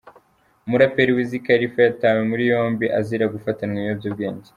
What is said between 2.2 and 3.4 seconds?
muri yombi azira